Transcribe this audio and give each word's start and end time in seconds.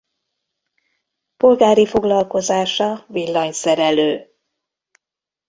Polgári 1.37 1.85
foglalkozása 1.85 3.05
villanyszerelő. 3.07 4.31